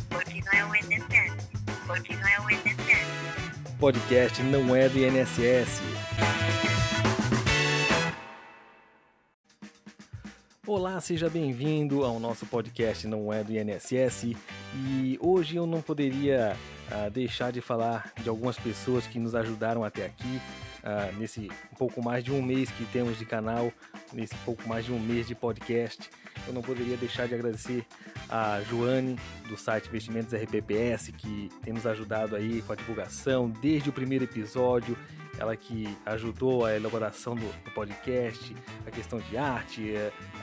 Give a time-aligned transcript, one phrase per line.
[0.09, 0.69] porque não é o
[1.87, 3.77] porque não é o.
[3.79, 5.81] Podcast não é do INSS.
[10.67, 14.35] Olá, seja bem-vindo ao nosso podcast Não é do INSS
[14.75, 16.55] e hoje eu não poderia
[16.91, 20.39] uh, deixar de falar de algumas pessoas que nos ajudaram até aqui
[20.83, 23.71] uh, nesse pouco mais de um mês que temos de canal,
[24.13, 26.09] nesse pouco mais de um mês de podcast.
[26.47, 27.85] Eu não poderia deixar de agradecer
[28.29, 29.17] a Joane
[29.47, 34.23] do site Investimentos RPPS que tem nos ajudado aí com a divulgação desde o primeiro
[34.23, 34.97] episódio
[35.41, 38.55] ela que ajudou a elaboração do, do podcast,
[38.85, 39.93] a questão de arte,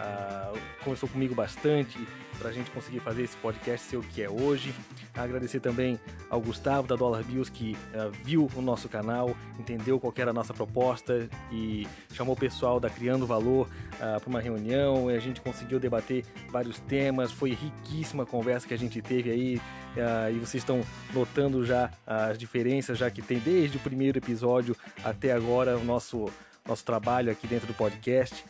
[0.01, 1.99] a, conversou comigo bastante
[2.39, 4.75] para a gente conseguir fazer esse podcast ser o que é hoje.
[5.15, 5.99] Agradecer também
[6.31, 10.35] ao Gustavo da Dollar Bills que uh, viu o nosso canal, entendeu qual era a
[10.35, 15.11] nossa proposta e chamou o pessoal da Criando Valor uh, para uma reunião.
[15.11, 19.31] E a gente conseguiu debater vários temas, foi riquíssima a conversa que a gente teve
[19.31, 20.81] aí uh, e vocês estão
[21.13, 26.31] notando já as diferenças já que tem desde o primeiro episódio até agora o nosso
[26.69, 28.45] nosso trabalho aqui dentro do podcast.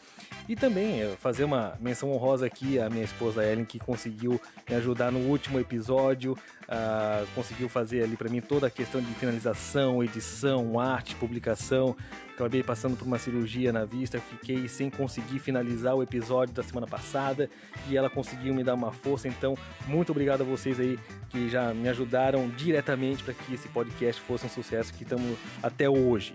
[0.48, 4.77] E também eh, fazer uma menção honrosa aqui à minha esposa Ellen, que conseguiu me
[4.77, 10.03] ajudar no último episódio, uh, conseguiu fazer ali para mim toda a questão de finalização,
[10.03, 11.95] edição, arte, publicação.
[12.34, 16.87] Acabei passando por uma cirurgia na vista, fiquei sem conseguir finalizar o episódio da semana
[16.87, 17.51] passada
[17.89, 19.27] e ela conseguiu me dar uma força.
[19.27, 19.55] Então,
[19.87, 24.47] muito obrigado a vocês aí que já me ajudaram diretamente para que esse podcast fosse
[24.47, 26.34] um sucesso que estamos até hoje.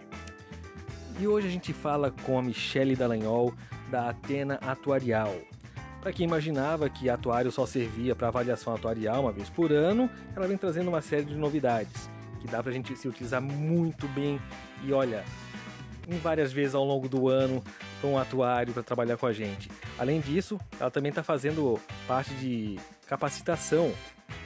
[1.20, 3.54] E hoje a gente fala com a Michelle Dallagnol,
[3.94, 5.36] da Atena Atuarial.
[6.02, 10.48] Para quem imaginava que atuário só servia para avaliação atuarial uma vez por ano, ela
[10.48, 12.10] vem trazendo uma série de novidades
[12.42, 14.42] que dá para a gente se utilizar muito bem
[14.84, 15.24] e olha,
[16.08, 17.64] em várias vezes ao longo do ano
[18.02, 19.70] para um atuário para trabalhar com a gente.
[20.00, 23.94] Além disso, ela também está fazendo parte de capacitação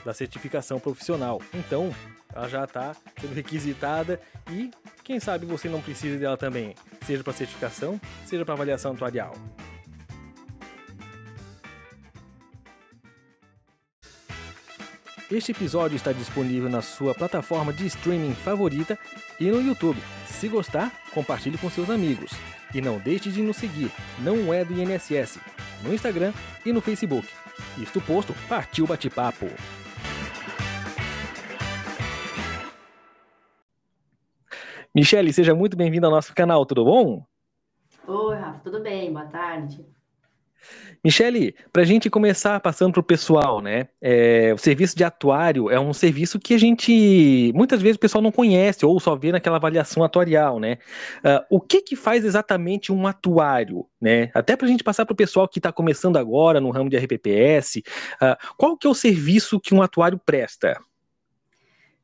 [0.04, 1.42] da certificação profissional.
[1.54, 1.96] Então,
[2.36, 4.20] ela já está sendo requisitada
[4.52, 4.70] e
[5.08, 6.76] quem sabe você não precisa dela também,
[7.06, 9.34] seja para certificação, seja para avaliação atuarial.
[15.32, 19.00] Este episódio está disponível na sua plataforma de streaming favorita
[19.40, 19.98] e no YouTube.
[20.26, 22.34] Se gostar, compartilhe com seus amigos.
[22.74, 25.40] E não deixe de nos seguir, não é do INSS,
[25.84, 26.34] no Instagram
[26.66, 27.30] e no Facebook.
[27.78, 29.48] Isto posto, partiu bate-papo!
[34.98, 37.24] Michele, seja muito bem-vinda ao nosso canal, tudo bom?
[38.08, 39.14] Oi, Rafa, tudo bem?
[39.14, 39.86] Boa tarde.
[41.06, 43.90] Michele, para a gente começar passando para o pessoal, né?
[44.02, 48.24] É, o serviço de atuário é um serviço que a gente muitas vezes o pessoal
[48.24, 50.80] não conhece ou só vê naquela avaliação atuarial, né?
[51.20, 54.32] Uh, o que que faz exatamente um atuário, né?
[54.34, 56.98] Até para a gente passar para o pessoal que está começando agora no ramo de
[56.98, 57.84] RPPS,
[58.20, 60.76] uh, qual que é o serviço que um atuário presta?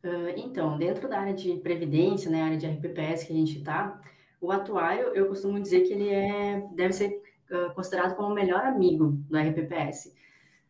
[0.04, 4.02] Uh, então, dentro da área de previdência, né, área de RPPS que a gente está,
[4.42, 8.66] o atuário, eu costumo dizer que ele é, deve ser uh, considerado como o melhor
[8.66, 10.14] amigo do RPPS,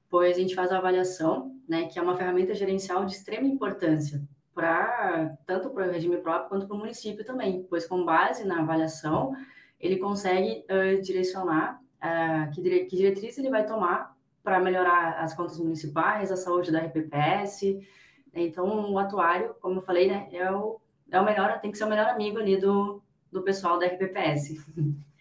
[0.07, 4.21] pois a gente faz a avaliação, né, que é uma ferramenta gerencial de extrema importância
[4.53, 8.59] para tanto para o regime próprio quanto para o município também, pois com base na
[8.59, 9.33] avaliação
[9.79, 11.81] ele consegue uh, direcionar
[12.53, 16.79] que, dire que diretriz ele vai tomar para melhorar as contas municipais, a saúde da
[16.79, 17.79] RPPS,
[18.35, 20.79] então, o atuário, como eu falei, né, é o,
[21.11, 23.01] é o melhor, tem que ser o melhor amigo ali do,
[23.31, 24.57] do pessoal da RPPS.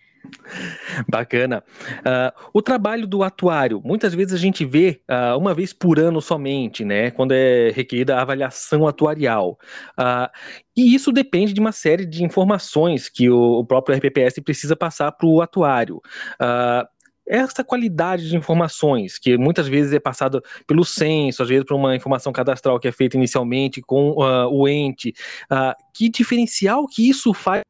[1.09, 1.63] Bacana.
[1.99, 6.21] Uh, o trabalho do atuário, muitas vezes a gente vê uh, uma vez por ano
[6.21, 7.11] somente, né?
[7.11, 9.59] Quando é requerida a avaliação atuarial.
[9.99, 10.31] Uh,
[10.77, 15.13] e isso depende de uma série de informações que o, o próprio RPPS precisa passar
[15.13, 16.01] para o atuário
[17.27, 21.95] essa qualidade de informações, que muitas vezes é passada pelo censo, às vezes por uma
[21.95, 25.15] informação cadastral que é feita inicialmente com uh, o ente,
[25.51, 27.63] uh, que diferencial que isso faz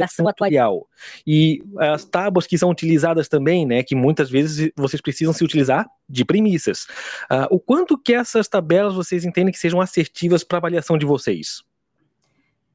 [0.00, 0.86] ação atuarial.
[1.26, 5.86] E as tábuas que são utilizadas também, né, que muitas vezes vocês precisam se utilizar
[6.08, 6.84] de premissas.
[7.30, 11.62] Uh, o quanto que essas tabelas vocês entendem que sejam assertivas para avaliação de vocês?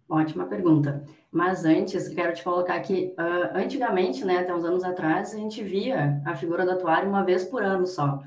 [0.10, 1.04] Ótima pergunta.
[1.30, 5.62] Mas antes, quero te colocar que uh, antigamente, né, até uns anos atrás, a gente
[5.62, 8.24] via a figura do atuário uma vez por ano só.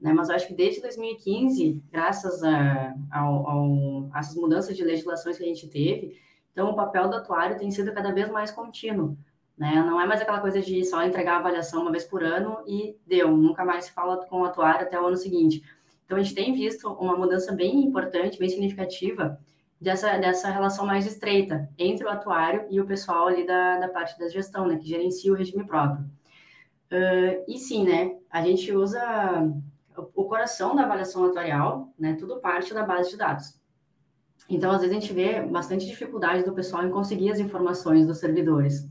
[0.00, 0.12] Né?
[0.12, 5.46] Mas eu acho que desde 2015, graças a, a essas mudanças de legislações que a
[5.46, 6.16] gente teve,
[6.52, 9.18] então o papel do atuário tem sido cada vez mais contínuo.
[9.58, 9.74] Né?
[9.84, 12.96] Não é mais aquela coisa de só entregar a avaliação uma vez por ano e
[13.04, 15.64] deu, nunca mais se fala com o atuário até o ano seguinte.
[16.04, 19.40] Então a gente tem visto uma mudança bem importante, bem significativa
[19.80, 24.18] dessa, dessa relação mais estreita entre o atuário e o pessoal ali da, da parte
[24.18, 26.04] da gestão, né, que gerencia o regime próprio.
[26.90, 29.00] Uh, e sim, né, a gente usa
[30.14, 33.60] o coração da avaliação atuarial, né, tudo parte da base de dados.
[34.48, 38.18] Então, às vezes a gente vê bastante dificuldade do pessoal em conseguir as informações dos
[38.18, 38.88] servidores.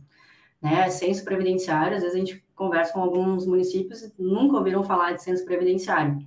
[0.61, 5.21] Né, censo previdenciário, às vezes a gente conversa com alguns municípios nunca ouviram falar de
[5.21, 6.25] censo previdenciário.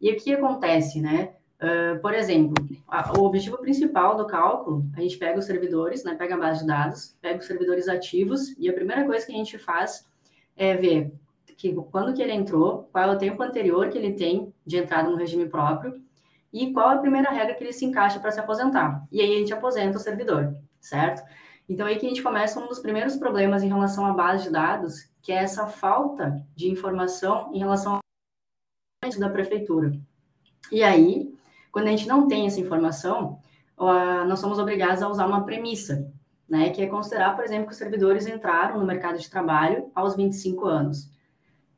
[0.00, 1.34] E o que acontece, né?
[1.62, 2.54] Uh, por exemplo,
[2.88, 6.60] a, o objetivo principal do cálculo, a gente pega os servidores, né, pega a base
[6.60, 10.04] de dados, pega os servidores ativos, e a primeira coisa que a gente faz
[10.56, 11.14] é ver
[11.56, 15.08] que, quando que ele entrou, qual é o tempo anterior que ele tem de entrada
[15.08, 16.02] no regime próprio,
[16.52, 19.06] e qual é a primeira regra que ele se encaixa para se aposentar.
[19.12, 21.22] E aí a gente aposenta o servidor, certo?
[21.68, 24.50] Então aí que a gente começa um dos primeiros problemas em relação à base de
[24.50, 28.02] dados, que é essa falta de informação em relação ao
[29.18, 29.92] da prefeitura.
[30.70, 31.32] E aí,
[31.72, 33.38] quando a gente não tem essa informação,
[34.28, 36.06] nós somos obrigados a usar uma premissa,
[36.48, 40.14] né, que é considerar, por exemplo, que os servidores entraram no mercado de trabalho aos
[40.14, 41.10] 25 anos.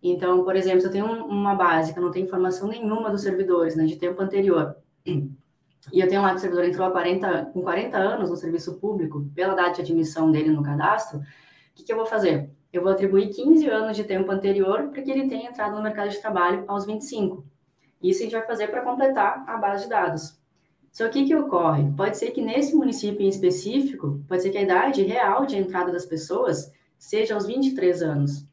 [0.02, 3.76] Então, por exemplo, se eu tenho uma base que não tenho informação nenhuma dos servidores,
[3.76, 4.76] né, de tempo anterior,
[5.06, 9.25] e eu tenho lá que o servidor entrou 40, com 40 anos no serviço público,
[9.35, 11.23] pela data de admissão dele no cadastro, o
[11.75, 12.50] que, que eu vou fazer?
[12.73, 16.11] Eu vou atribuir 15 anos de tempo anterior para que ele tenha entrado no mercado
[16.11, 17.44] de trabalho aos 25.
[18.05, 20.39] Isso a gente vai fazer para completar a base de dados.
[20.93, 21.91] Só que o que ocorre?
[21.97, 25.91] Pode ser que nesse município em específico, pode ser que a idade real de entrada
[25.91, 28.47] das pessoas seja aos 23 anos.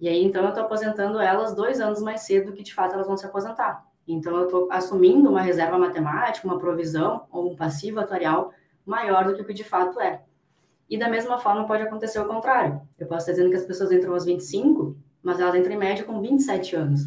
[0.00, 2.94] E aí, então, eu estou aposentando elas dois anos mais cedo do que de fato
[2.94, 3.86] elas vão se aposentar.
[4.08, 8.52] Então, eu estou assumindo uma reserva matemática, uma provisão ou um passivo atuarial
[8.84, 10.20] maior do que o que de fato é.
[10.90, 12.80] E da mesma forma pode acontecer o contrário.
[12.98, 16.04] Eu posso estar dizendo que as pessoas entram aos 25, mas elas entram em média
[16.04, 17.02] com 27 anos.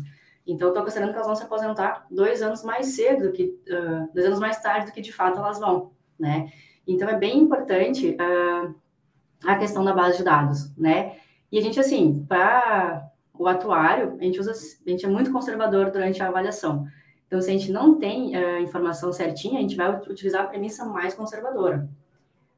[0.50, 4.12] Então, estou considerando que elas vão se aposentar dois anos mais cedo, do que, uh,
[4.12, 6.52] dois anos mais tarde do que de fato elas vão, né?
[6.88, 8.76] Então, é bem importante uh,
[9.46, 11.18] a questão da base de dados, né?
[11.52, 15.92] E a gente, assim, para o atuário, a gente, usa, a gente é muito conservador
[15.92, 16.88] durante a avaliação.
[17.28, 20.48] Então, se a gente não tem a uh, informação certinha, a gente vai utilizar a
[20.48, 21.88] premissa mais conservadora.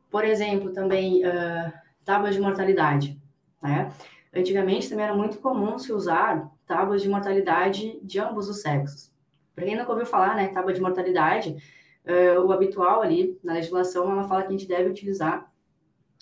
[0.10, 1.74] Por exemplo, também uh,
[2.06, 3.22] tábuas de mortalidade,
[3.62, 3.92] né?
[4.34, 9.12] Antigamente também era muito comum se usar tábuas de mortalidade de ambos os sexos.
[9.54, 11.58] Para quem nunca ouviu falar, né, tábua de mortalidade,
[12.06, 15.52] uh, o habitual ali na legislação, ela fala que a gente deve utilizar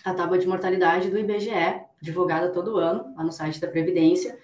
[0.03, 4.38] a tábua de mortalidade do IBGE, divulgada todo ano, lá no site da Previdência,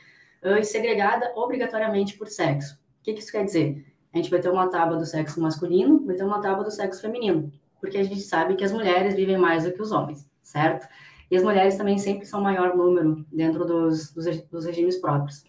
[0.44, 2.76] uh, e segregada obrigatoriamente por sexo.
[3.00, 3.86] O que, que isso quer dizer?
[4.14, 7.02] A gente vai ter uma tábua do sexo masculino, vai ter uma tábua do sexo
[7.02, 7.52] feminino,
[7.82, 10.88] porque a gente sabe que as mulheres vivem mais do que os homens, certo?
[11.36, 15.40] E as mulheres também sempre são maior número dentro dos, dos, dos regimes próprios.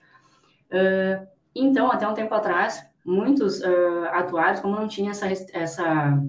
[0.68, 1.24] Uh,
[1.54, 6.20] então, até um tempo atrás, muitos uh, atuários, como não tinha essa, essa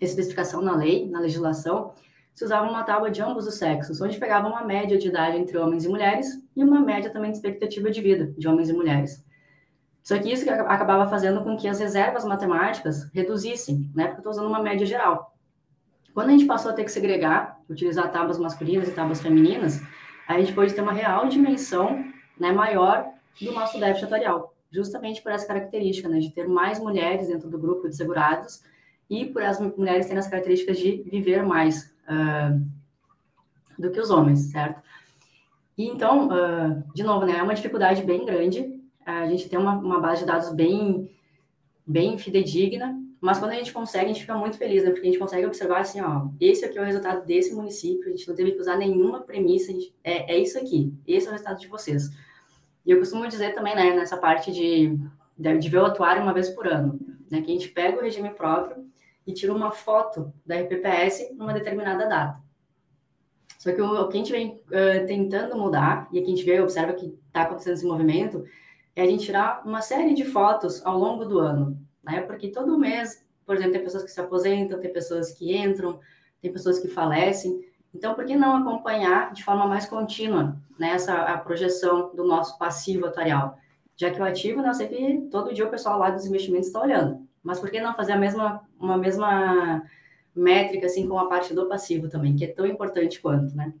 [0.00, 1.92] especificação na lei, na legislação,
[2.34, 5.58] se usava uma tábua de ambos os sexos, onde pegava uma média de idade entre
[5.58, 9.22] homens e mulheres e uma média também de expectativa de vida de homens e mulheres.
[10.02, 14.06] Só que isso que acabava fazendo com que as reservas matemáticas reduzissem, né?
[14.06, 15.37] Porque eu estou usando uma média geral.
[16.14, 19.80] Quando a gente passou a ter que segregar, utilizar tábuas masculinas e tábuas femininas,
[20.26, 22.04] a gente pôde ter uma real dimensão
[22.38, 23.06] né, maior
[23.40, 27.58] do nosso déficit atuarial, justamente por essa característica, né, de ter mais mulheres dentro do
[27.58, 28.62] grupo de segurados
[29.08, 32.60] e por as mulheres terem as características de viver mais uh,
[33.78, 34.82] do que os homens, certo?
[35.76, 38.78] E então, uh, de novo, né, é uma dificuldade bem grande.
[39.06, 41.08] A gente tem uma, uma base de dados bem,
[41.86, 44.90] bem fidedigna, mas quando a gente consegue, a gente fica muito feliz, né?
[44.90, 48.10] Porque a gente consegue observar assim, ó, esse aqui é o resultado desse município, a
[48.10, 51.32] gente não teve que usar nenhuma premissa, gente, é, é isso aqui, esse é o
[51.32, 52.10] resultado de vocês.
[52.86, 54.96] E eu costumo dizer também, né, nessa parte de,
[55.36, 56.98] de ver o atuário uma vez por ano,
[57.30, 57.42] né?
[57.42, 58.86] Que a gente pega o regime próprio
[59.26, 62.40] e tira uma foto da RPPS numa determinada data.
[63.58, 66.44] Só que o, o que a gente vem uh, tentando mudar, e aqui a gente
[66.44, 68.44] vê, observa que está acontecendo esse movimento,
[68.94, 72.22] é a gente tirar uma série de fotos ao longo do ano né?
[72.22, 76.00] Porque todo mês, por exemplo, tem pessoas que se aposentam, tem pessoas que entram,
[76.40, 77.60] tem pessoas que falecem.
[77.94, 82.58] Então, por que não acompanhar de forma mais contínua nessa né, a projeção do nosso
[82.58, 83.58] passivo atuarial?
[83.96, 86.68] Já que o ativo, né, eu sei que todo dia o pessoal lá dos investimentos
[86.68, 87.26] está olhando.
[87.42, 89.82] Mas por que não fazer a mesma, uma mesma
[90.34, 93.72] métrica assim com a parte do passivo também, que é tão importante quanto, né?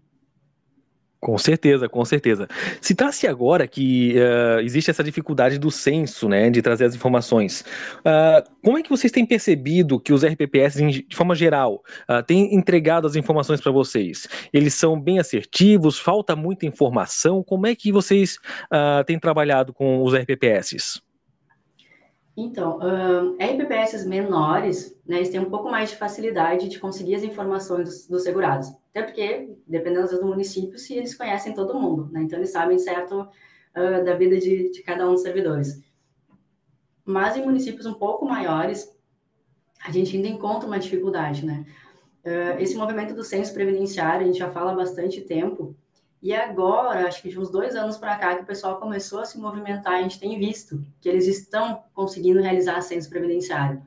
[1.20, 2.46] Com certeza, com certeza.
[2.80, 7.64] Citasse agora que uh, existe essa dificuldade do censo, né, de trazer as informações.
[8.00, 12.54] Uh, como é que vocês têm percebido que os RPPS, de forma geral, uh, têm
[12.54, 14.28] entregado as informações para vocês?
[14.52, 15.98] Eles são bem assertivos?
[15.98, 17.42] Falta muita informação?
[17.42, 18.38] Como é que vocês
[19.06, 21.02] têm trabalhado com os RPPS?
[22.40, 27.24] Então, uh, RPPS menores, né, eles têm um pouco mais de facilidade de conseguir as
[27.24, 28.68] informações dos, dos segurados.
[28.90, 32.22] Até porque, dependendo do município, se eles conhecem todo mundo, né?
[32.22, 35.82] Então, eles sabem certo uh, da vida de, de cada um dos servidores.
[37.04, 38.88] Mas em municípios um pouco maiores,
[39.84, 41.66] a gente ainda encontra uma dificuldade, né?
[42.24, 45.74] Uh, esse movimento do censo previdenciário, a gente já fala há bastante tempo,
[46.20, 49.24] e agora, acho que de uns dois anos para cá, que o pessoal começou a
[49.24, 53.82] se movimentar, a gente tem visto que eles estão conseguindo realizar censo previdenciário.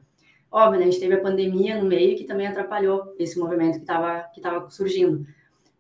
[0.50, 3.82] Óbvio, né, a gente teve a pandemia no meio que também atrapalhou esse movimento que
[3.82, 5.26] estava que tava surgindo.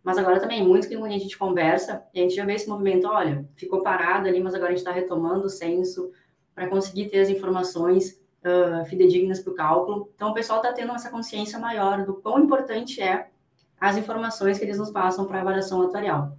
[0.03, 3.47] Mas agora também, muito que a gente conversa, a gente já vê esse movimento, olha,
[3.55, 6.11] ficou parado ali, mas agora a gente está retomando o censo
[6.55, 10.11] para conseguir ter as informações uh, fidedignas para o cálculo.
[10.15, 13.29] Então, o pessoal está tendo essa consciência maior do quão importante é
[13.79, 16.35] as informações que eles nos passam para a avaliação atuarial.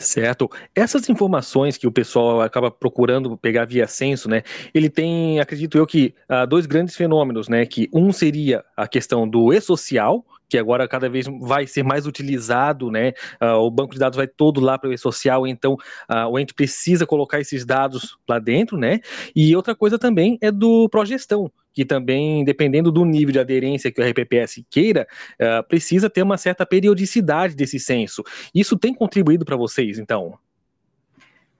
[0.00, 0.50] Certo.
[0.74, 4.42] Essas informações que o pessoal acaba procurando pegar via censo, né?
[4.72, 7.66] Ele tem, acredito eu, que uh, dois grandes fenômenos, né?
[7.66, 12.90] Que um seria a questão do e-social, que agora cada vez vai ser mais utilizado,
[12.90, 13.12] né?
[13.40, 16.52] Uh, o banco de dados vai todo lá para o e-social, então uh, o ente
[16.52, 18.98] precisa colocar esses dados lá dentro, né?
[19.34, 24.02] E outra coisa também é do progestão, que também, dependendo do nível de aderência que
[24.02, 25.06] o RPPS queira,
[25.40, 28.24] uh, precisa ter uma certa periodicidade desse censo.
[28.52, 30.34] Isso tem contribuído para vocês, então?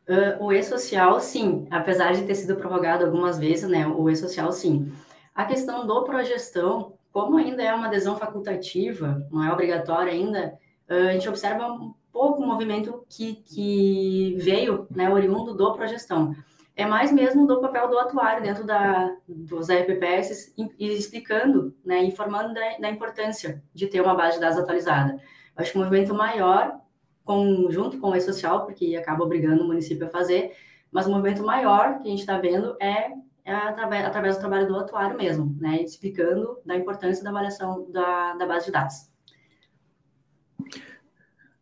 [0.08, 3.86] Uh, o e-social, sim, apesar de ter sido prorrogado algumas vezes, né?
[3.86, 4.90] O e-social, sim.
[5.32, 11.12] A questão do progestão, como ainda é uma adesão facultativa, não é obrigatória ainda, a
[11.12, 16.34] gente observa um pouco o movimento que, que veio, né, oriundo do progestão
[16.80, 22.78] é mais mesmo do papel do atuário dentro da, dos RPPS explicando, né, informando da,
[22.78, 25.20] da, importância de ter uma base de dados atualizada.
[25.56, 26.80] acho que o movimento maior,
[27.22, 30.52] com, junto com o e-social, porque acaba obrigando o município a fazer,
[30.90, 33.10] mas o movimento maior que a gente está vendo é,
[33.50, 38.34] é através, através, do trabalho do atuário mesmo, né, explicando da importância da avaliação da,
[38.34, 39.10] da base de dados.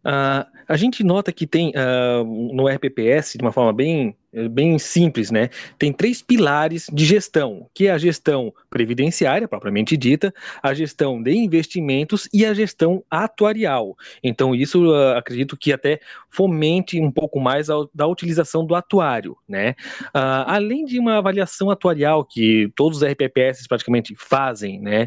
[0.04, 4.16] Uh, a gente nota que tem uh, no RPPS, de uma forma bem
[4.50, 5.48] bem simples, né?
[5.78, 11.32] Tem três pilares de gestão, que é a gestão previdenciária, propriamente dita, a gestão de
[11.32, 13.96] investimentos e a gestão atuarial.
[14.22, 19.36] Então, isso uh, acredito que até fomente um pouco mais a, da utilização do atuário,
[19.48, 19.74] né?
[20.08, 25.04] Uh, além de uma avaliação atuarial que todos os RPPS praticamente fazem, né?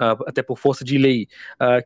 [0.00, 1.28] Uh, até por força de lei,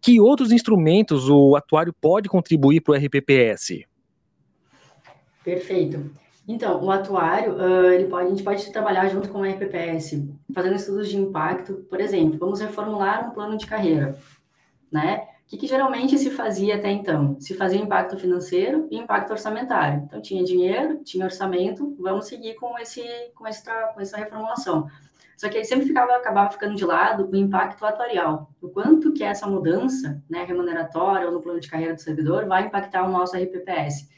[0.02, 3.85] que outros instrumentos o atuário pode contribuir para o RPPS?
[5.45, 6.11] Perfeito.
[6.49, 10.76] Então, o atuário, uh, ele pode, a gente pode trabalhar junto com o RPPS, fazendo
[10.76, 11.75] estudos de impacto.
[11.91, 14.17] Por exemplo, vamos reformular um plano de carreira,
[14.91, 15.26] né?
[15.45, 17.37] O que, que, geralmente se fazia até então?
[17.41, 20.03] Se fazia impacto financeiro e impacto orçamentário.
[20.05, 23.03] Então, tinha dinheiro, tinha orçamento, vamos seguir com, esse,
[23.35, 24.88] com, essa, com essa reformulação.
[25.37, 28.50] Só que aí sempre ficava, acabava ficando de lado o impacto atuarial.
[28.61, 32.67] O quanto que essa mudança né, remuneratória ou no plano de carreira do servidor vai
[32.67, 34.09] impactar o nosso RPPS.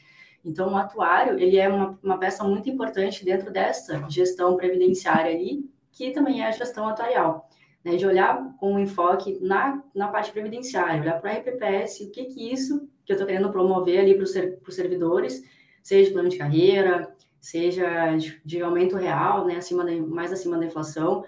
[0.43, 5.69] Então, o atuário, ele é uma, uma peça muito importante dentro dessa gestão previdenciária ali,
[5.91, 7.49] que também é a gestão atuarial,
[7.83, 7.95] né?
[7.95, 12.25] De olhar com um enfoque na, na parte previdenciária, olhar para a RPPS, o que
[12.25, 15.43] que isso que eu estou querendo promover ali para os ser, servidores,
[15.81, 20.65] seja plano de carreira, seja de, de aumento real, né, acima da, mais acima da
[20.65, 21.25] inflação,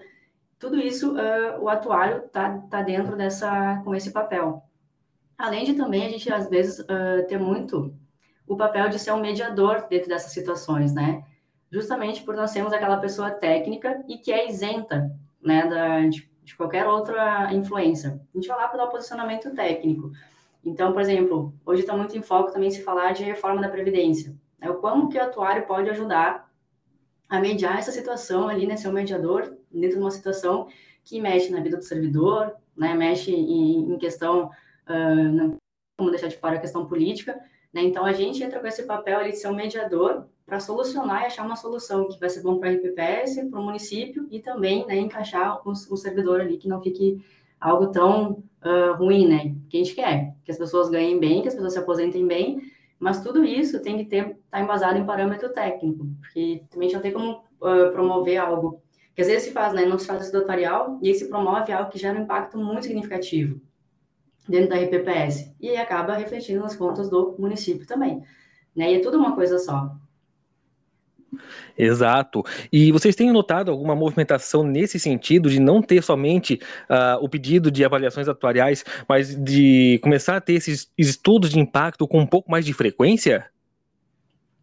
[0.58, 4.62] tudo isso uh, o atuário está tá dentro dessa com esse papel.
[5.36, 7.92] Além de também a gente às vezes uh, ter muito
[8.46, 11.24] o papel de ser um mediador dentro dessas situações, né?
[11.70, 16.56] Justamente por nós sermos aquela pessoa técnica e que é isenta, né, da, de, de
[16.56, 18.20] qualquer outra influência.
[18.32, 20.12] A gente vai lá para dar o posicionamento técnico.
[20.64, 24.36] Então, por exemplo, hoje está muito em foco também se falar de reforma da Previdência.
[24.60, 24.70] Né?
[24.70, 26.48] O como que o atuário pode ajudar
[27.28, 30.68] a mediar essa situação ali, né, ser um mediador dentro de uma situação
[31.02, 34.50] que mexe na vida do servidor, né, mexe em, em questão,
[34.86, 35.56] uh, não
[35.98, 37.38] como deixar de fora a questão política,
[37.72, 37.82] né?
[37.82, 41.26] Então, a gente entra com esse papel ali de ser um mediador para solucionar e
[41.26, 44.86] achar uma solução que vai ser bom para a RPPS, para o município e também
[44.86, 47.24] né, encaixar o, o, servidor ali, que não fique
[47.58, 49.54] algo tão uh, ruim, né?
[49.70, 52.60] Que a gente quer, que as pessoas ganhem bem, que as pessoas se aposentem bem,
[52.98, 57.12] mas tudo isso tem que estar tá embasado em parâmetro técnico, porque também não tem
[57.12, 58.82] como uh, promover algo
[59.14, 59.86] que às vezes se faz, né?
[59.86, 62.84] Não se faz esse tutorial e aí se promove algo que gera um impacto muito
[62.84, 63.60] significativo
[64.48, 65.54] dentro da RPPS.
[65.60, 68.22] E aí acaba refletindo nas contas do município também.
[68.74, 68.92] Né?
[68.92, 69.96] E é tudo uma coisa só.
[71.76, 72.42] Exato.
[72.70, 77.70] E vocês têm notado alguma movimentação nesse sentido de não ter somente uh, o pedido
[77.70, 82.50] de avaliações atuariais, mas de começar a ter esses estudos de impacto com um pouco
[82.50, 83.46] mais de frequência?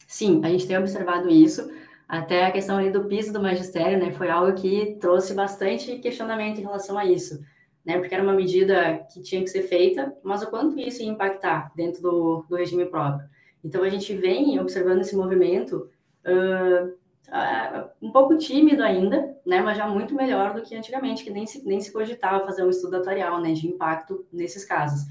[0.08, 1.70] Sim, a gente tem observado isso.
[2.08, 6.60] Até a questão ali do piso do magistério, né, foi algo que trouxe bastante questionamento
[6.60, 7.40] em relação a isso,
[7.86, 11.10] né, porque era uma medida que tinha que ser feita, mas o quanto isso ia
[11.10, 13.28] impactar dentro do, do regime próprio.
[13.64, 15.90] Então, a gente vem observando esse movimento
[16.26, 21.30] uh, uh, um pouco tímido ainda, né, mas já muito melhor do que antigamente, que
[21.30, 25.02] nem se, nem se cogitava fazer um estudo atuarial, né, de impacto nesses casos.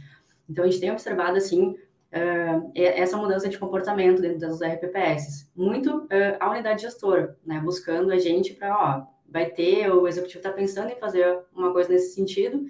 [0.49, 5.51] Então, a gente tem observado, assim, uh, essa mudança de comportamento dentro das RPPS.
[5.55, 6.07] Muito
[6.41, 10.91] a unidade gestora, né, buscando a gente para, ó, vai ter, o executivo está pensando
[10.91, 12.67] em fazer uma coisa nesse sentido,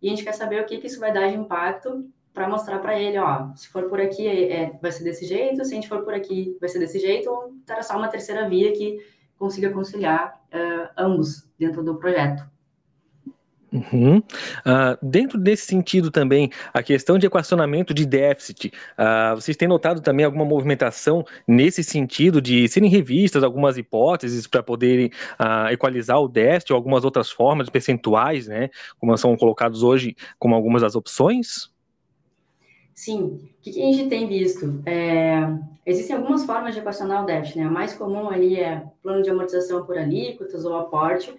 [0.00, 2.78] e a gente quer saber o que, que isso vai dar de impacto para mostrar
[2.78, 5.88] para ele, ó, se for por aqui é, vai ser desse jeito, se a gente
[5.88, 8.98] for por aqui vai ser desse jeito, ou traçar uma terceira via que
[9.38, 12.42] consiga conciliar uh, ambos dentro do projeto.
[13.72, 14.18] Uhum.
[14.18, 20.02] Uh, dentro desse sentido também, a questão de equacionamento de déficit, uh, vocês têm notado
[20.02, 25.06] também alguma movimentação nesse sentido de serem revistas algumas hipóteses para poderem
[25.40, 30.54] uh, equalizar o déficit ou algumas outras formas percentuais, né, como são colocados hoje como
[30.54, 31.72] algumas das opções?
[32.94, 34.82] Sim, o que, a gente tem visto?
[34.84, 35.48] É,
[35.86, 37.64] existem algumas formas de equacionar o déficit, né?
[37.64, 41.34] A mais comum ali é plano de amortização por alíquotas ou aporte,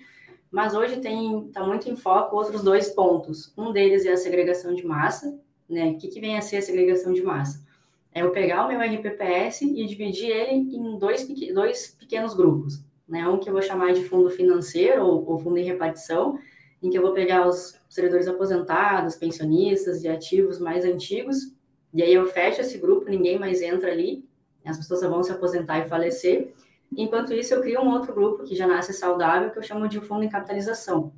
[0.53, 3.51] mas hoje tem está muito em foco outros dois pontos.
[3.57, 5.35] Um deles é a segregação de massa,
[5.67, 5.89] né?
[5.89, 7.65] O que, que vem a ser a segregação de massa?
[8.13, 13.27] É eu pegar o meu RPPS e dividir ele em dois, dois pequenos grupos, né?
[13.27, 16.37] Um que eu vou chamar de fundo financeiro ou, ou fundo em repartição,
[16.83, 21.51] em que eu vou pegar os servidores aposentados, pensionistas e ativos mais antigos,
[21.91, 24.23] e aí eu fecho esse grupo, ninguém mais entra ali,
[24.63, 26.53] as pessoas vão se aposentar e falecer,
[26.97, 29.99] Enquanto isso, eu crio um outro grupo que já nasce saudável, que eu chamo de
[30.01, 31.13] fundo em capitalização.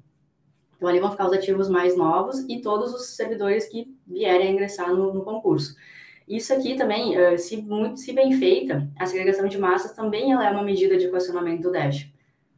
[0.75, 4.51] Então, ali vão ficar os ativos mais novos e todos os servidores que vierem a
[4.51, 5.75] ingressar no, no concurso.
[6.27, 10.47] Isso aqui também, eh, se, muito, se bem feita, a segregação de massas também ela
[10.47, 12.11] é uma medida de equacionamento do DESH.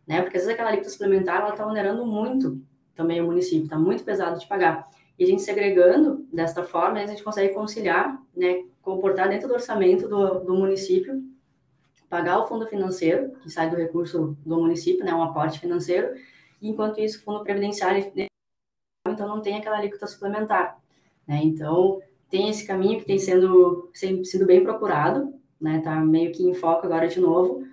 [0.08, 0.22] Né?
[0.22, 2.62] Porque às vezes aquela alíquota suplementar está onerando muito
[2.96, 4.88] também o município, está muito pesado de pagar.
[5.20, 10.08] E a gente segregando desta forma, a gente consegue conciliar, né, comportar dentro do orçamento
[10.08, 11.22] do, do município
[12.10, 16.16] pagar o fundo financeiro, que sai do recurso do município, né, um aporte financeiro,
[16.62, 18.12] e enquanto isso, o fundo previdenciário,
[19.08, 20.80] então não tem aquela alíquota suplementar.
[21.28, 21.42] Né?
[21.44, 25.80] Então, tem esse caminho que tem sendo, sido bem procurado, né?
[25.80, 27.66] Tá meio que em foco agora de novo.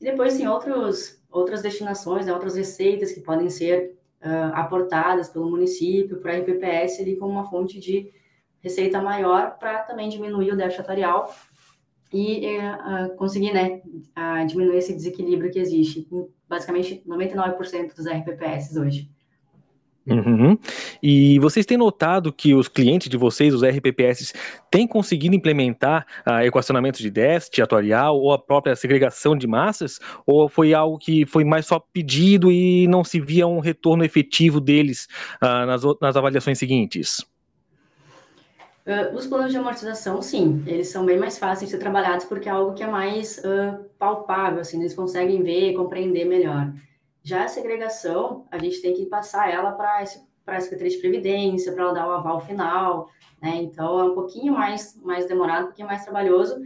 [0.00, 2.32] E depois tem outros, outras destinações, né?
[2.32, 7.48] outras receitas que podem ser uh, aportadas pelo município para a RPPS ali como uma
[7.48, 8.12] fonte de
[8.60, 11.34] receita maior para também diminuir o déficit atuarial
[12.14, 13.82] e uh, conseguir né,
[14.16, 19.10] uh, diminuir esse desequilíbrio que existe em basicamente 99% dos RPPS hoje.
[20.06, 20.58] Uhum.
[21.02, 24.34] E vocês têm notado que os clientes de vocês, os RPPS,
[24.70, 29.98] têm conseguido implementar uh, equacionamento de déficit atuarial ou a própria segregação de massas?
[30.26, 34.60] Ou foi algo que foi mais só pedido e não se via um retorno efetivo
[34.60, 35.08] deles
[35.42, 37.24] uh, nas, nas avaliações seguintes?
[38.86, 42.50] Uh, os planos de amortização, sim, eles são bem mais fáceis de ser trabalhados porque
[42.50, 46.70] é algo que é mais uh, palpável, assim, eles conseguem ver e compreender melhor.
[47.22, 50.04] Já a segregação, a gente tem que passar ela para
[50.46, 53.08] a Secretaria de Previdência, para ela dar o aval final,
[53.40, 53.56] né?
[53.62, 56.60] Então é um pouquinho mais, mais demorado, um pouquinho mais trabalhoso,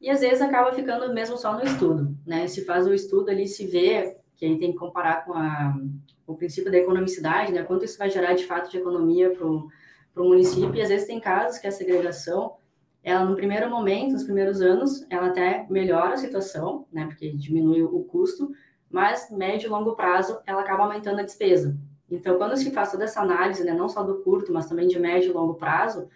[0.00, 2.48] e às vezes acaba ficando mesmo só no estudo, né?
[2.48, 5.78] Se faz o estudo ali, se vê, que aí tem que comparar com a,
[6.26, 7.62] o princípio da economicidade, né?
[7.62, 9.68] Quanto isso vai gerar de fato de economia para o
[10.20, 12.56] para o município, e às vezes tem casos que a segregação,
[13.02, 17.82] ela no primeiro momento, nos primeiros anos, ela até melhora a situação, né, porque diminui
[17.82, 18.50] o custo,
[18.90, 21.74] mas médio e longo prazo ela acaba aumentando a despesa.
[22.10, 24.98] Então, quando se faz toda essa análise, né, não só do curto, mas também de
[24.98, 26.06] médio e longo prazo,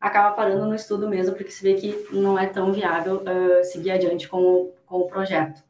[0.00, 3.90] acaba parando no estudo mesmo, porque se vê que não é tão viável uh, seguir
[3.90, 5.60] adiante com o, com o projeto.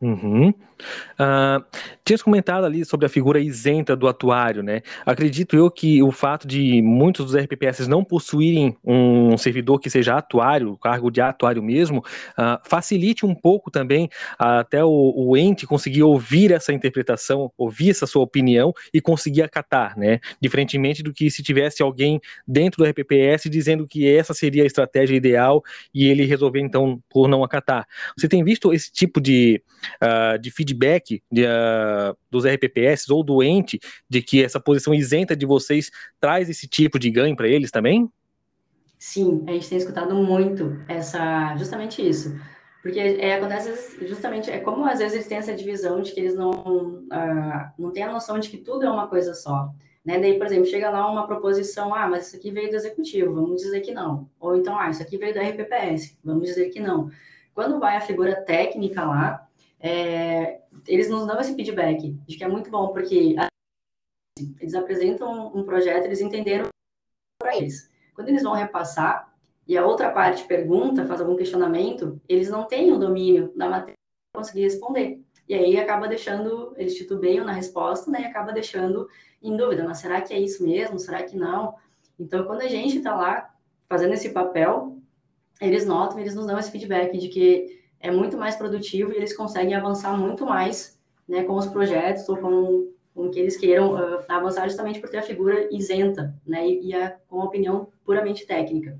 [0.00, 0.50] Uhum.
[0.50, 1.64] Uh,
[2.04, 4.82] tinhas comentado ali sobre a figura isenta do atuário, né?
[5.04, 10.16] Acredito eu que o fato de muitos dos RPPS não possuírem um servidor que seja
[10.16, 14.06] atuário, cargo de atuário mesmo, uh, facilite um pouco também
[14.40, 19.42] uh, até o, o, ente conseguir ouvir essa interpretação, ouvir essa sua opinião e conseguir
[19.42, 20.20] acatar, né?
[20.40, 25.16] Diferentemente do que se tivesse alguém dentro do RPPS dizendo que essa seria a estratégia
[25.16, 25.60] ideal
[25.92, 27.84] e ele resolver então por não acatar.
[28.16, 29.60] Você tem visto esse tipo de
[30.02, 35.36] uh, de feedback de, uh, dos RPPS ou do ente de que essa posição isenta
[35.36, 38.10] de vocês traz esse tipo de ganho para eles também?
[38.98, 42.36] Sim, a gente tem escutado muito essa, justamente isso.
[42.82, 46.34] Porque é, acontece justamente, é como às vezes eles têm essa divisão de que eles
[46.34, 49.72] não, uh, não têm a noção de que tudo é uma coisa só.
[50.04, 50.18] Né?
[50.18, 53.62] Daí, por exemplo, chega lá uma proposição, ah, mas isso aqui veio do executivo, vamos
[53.62, 54.28] dizer que não.
[54.40, 57.10] Ou então, ah, isso aqui veio do RPPS, vamos dizer que não.
[57.54, 59.47] Quando vai a figura técnica lá,
[59.80, 63.36] é, eles nos dão esse feedback de que é muito bom, porque
[64.60, 66.68] eles apresentam um projeto, eles entenderam
[67.38, 67.90] para eles.
[68.14, 69.32] Quando eles vão repassar
[69.66, 73.94] e a outra parte pergunta, faz algum questionamento, eles não têm o domínio da matéria
[74.32, 75.22] para conseguir responder.
[75.48, 78.22] E aí acaba deixando, eles titubeiam na resposta, né?
[78.22, 79.08] E acaba deixando
[79.42, 80.98] em dúvida, mas será que é isso mesmo?
[80.98, 81.74] Será que não?
[82.18, 83.54] Então, quando a gente está lá
[83.88, 84.98] fazendo esse papel,
[85.60, 89.36] eles notam, eles nos dão esse feedback de que é muito mais produtivo e eles
[89.36, 94.24] conseguem avançar muito mais né, com os projetos ou com, com que eles queiram uh,
[94.28, 98.46] avançar justamente por ter a figura isenta né, e, e a, com a opinião puramente
[98.46, 98.98] técnica.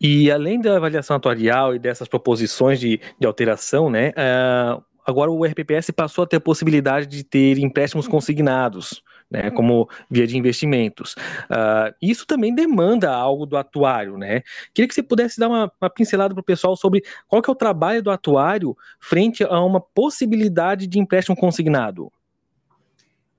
[0.00, 5.44] E além da avaliação atuarial e dessas proposições de, de alteração, né, uh, agora o
[5.44, 11.14] RPPS passou a ter a possibilidade de ter empréstimos consignados, né, como via de investimentos.
[11.50, 14.42] Uh, isso também demanda algo do atuário, né?
[14.72, 17.52] Queria que você pudesse dar uma, uma pincelada para o pessoal sobre qual que é
[17.52, 22.12] o trabalho do atuário frente a uma possibilidade de empréstimo consignado.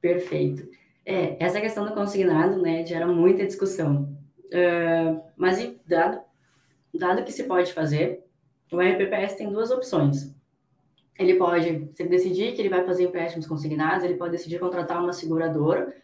[0.02, 0.67] Perfeito.
[1.06, 4.17] É, essa questão do consignado, né, gera muita discussão.
[4.47, 6.19] Uh, mas dado,
[6.93, 8.23] dado que se pode fazer,
[8.71, 10.36] o RPPS tem duas opções.
[11.17, 15.01] Ele pode, se ele decidir que ele vai fazer empréstimos consignados, ele pode decidir contratar
[15.01, 15.95] uma seguradora,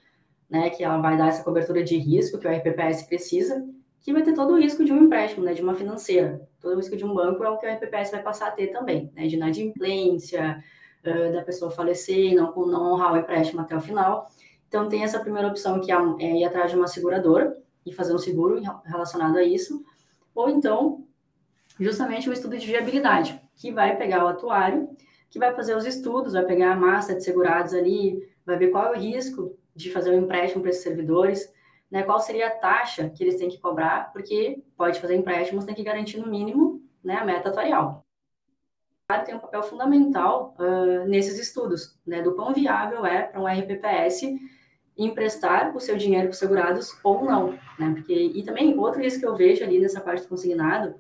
[0.50, 3.66] né, que ela vai dar essa cobertura de risco que o RPPS precisa,
[4.02, 6.42] que vai ter todo o risco de um empréstimo, né, de uma financeira.
[6.60, 8.68] Todo o risco de um banco é o que o RPPS vai passar a ter
[8.68, 10.64] também, né, de inadimplência,
[11.06, 14.28] uh, da pessoa falecer não, não honrar o empréstimo até o final.
[14.68, 18.14] Então, tem essa primeira opção, que é, é ir atrás de uma seguradora e fazer
[18.14, 19.84] um seguro relacionado a isso,
[20.34, 21.06] ou então,
[21.80, 24.90] justamente um estudo de viabilidade, que vai pegar o atuário,
[25.30, 28.94] que vai fazer os estudos, vai pegar a massa de segurados ali, vai ver qual
[28.94, 31.52] é o risco de fazer um empréstimo para esses servidores,
[31.90, 35.76] né, qual seria a taxa que eles têm que cobrar, porque pode fazer empréstimos, tem
[35.76, 38.06] que garantir no mínimo né, a meta atuarial.
[39.26, 44.24] Tem um papel fundamental uh, nesses estudos, né, do quão viável é para um RPPS
[44.98, 47.92] emprestar o seu dinheiro para os segurados ou não, né?
[47.96, 50.96] Porque e também outro risco que eu vejo ali nessa parte do consignado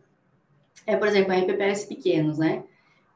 [0.85, 2.63] é, por exemplo, RPPS pequenos, né?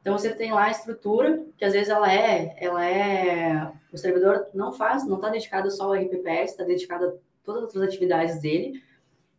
[0.01, 4.47] Então você tem lá a estrutura que às vezes ela é, ela é, o servidor
[4.53, 8.82] não faz, não está dedicado só ao RPPS, está dedicado a todas as atividades dele,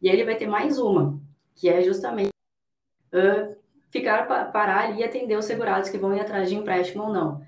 [0.00, 1.18] e aí ele vai ter mais uma,
[1.54, 2.30] que é justamente
[3.12, 3.56] uh,
[3.90, 7.42] ficar parar ali e atender os segurados que vão ir atrás de empréstimo ou não.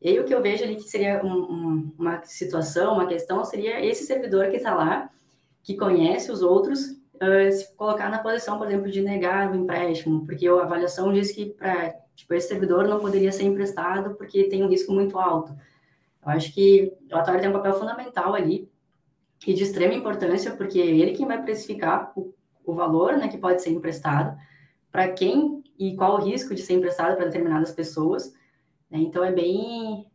[0.00, 3.44] E aí o que eu vejo ali que seria um, um, uma situação, uma questão,
[3.44, 5.10] seria esse servidor que está lá,
[5.62, 10.24] que conhece os outros, uh, se colocar na posição, por exemplo, de negar o empréstimo,
[10.24, 14.64] porque a avaliação diz que para tipo, esse servidor não poderia ser emprestado porque tem
[14.64, 15.52] um risco muito alto.
[16.24, 18.68] Eu acho que o atuário tem um papel fundamental ali
[19.46, 23.38] e de extrema importância, porque é ele quem vai precificar o, o valor né, que
[23.38, 24.36] pode ser emprestado,
[24.90, 28.32] para quem e qual o risco de ser emprestado para determinadas pessoas.
[28.90, 28.98] Né?
[28.98, 30.06] Então, é bem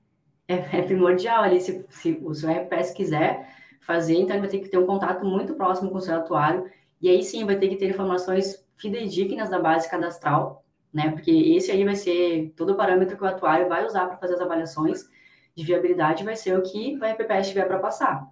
[0.47, 3.47] é, é, primordial ali, se, se o seu RPS quiser
[3.79, 6.69] fazer, então ele vai ter que ter um contato muito próximo com o seu atuário
[7.01, 11.11] e aí sim vai ter que ter informações fidedignas da base cadastral, né?
[11.11, 14.35] Porque esse aí vai ser todo o parâmetro que o atuário vai usar para fazer
[14.35, 15.09] as avaliações
[15.55, 18.27] de viabilidade, vai ser o que o RPPS tiver para passar.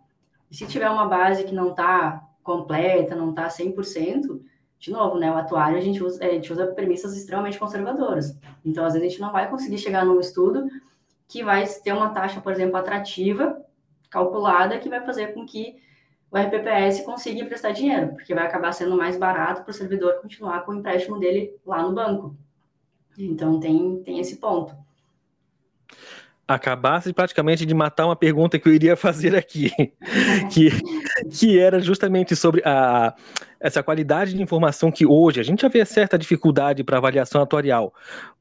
[0.49, 4.41] E se tiver uma base que não está completa, não está 100%,
[4.79, 8.37] de novo, né, o atuário a gente, usa, a gente usa premissas extremamente conservadoras.
[8.63, 10.67] Então, às vezes, a gente não vai conseguir chegar num estudo
[11.27, 13.61] que vai ter uma taxa, por exemplo, atrativa,
[14.09, 15.75] calculada, que vai fazer com que
[16.31, 20.61] o RPPS consiga emprestar dinheiro, porque vai acabar sendo mais barato para o servidor continuar
[20.61, 22.35] com o empréstimo dele lá no banco.
[23.17, 24.75] Então tem, tem esse ponto.
[26.47, 29.71] Acabasse praticamente de matar uma pergunta que eu iria fazer aqui,
[30.51, 30.71] que,
[31.29, 33.13] que era justamente sobre a,
[33.59, 37.93] essa qualidade de informação que hoje a gente já vê certa dificuldade para avaliação atuarial.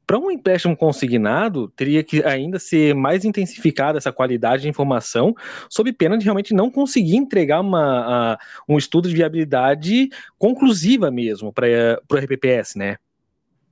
[0.09, 5.35] Para um empréstimo consignado, teria que ainda ser mais intensificada essa qualidade de informação,
[5.69, 11.53] sob pena de realmente não conseguir entregar uma, a, um estudo de viabilidade conclusiva mesmo
[11.53, 12.97] para o RPPS, né?